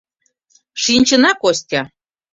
—Шинчына, 0.83 1.31
Костя. 1.41 1.81